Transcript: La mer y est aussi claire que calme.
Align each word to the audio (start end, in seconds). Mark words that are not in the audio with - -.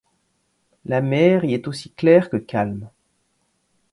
La 0.85 0.99
mer 0.99 1.45
y 1.45 1.53
est 1.53 1.67
aussi 1.67 1.91
claire 1.91 2.31
que 2.31 2.37
calme. 2.37 2.89